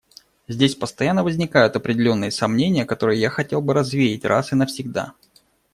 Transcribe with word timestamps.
Здесь 0.47 0.73
постоянно 0.73 1.23
возникают 1.23 1.75
определенные 1.75 2.31
сомнения, 2.31 2.85
которые 2.85 3.21
я 3.21 3.29
хотел 3.29 3.61
бы 3.61 3.75
развеять 3.75 4.25
раз 4.25 4.51
и 4.51 4.55
навсегда. 4.55 5.13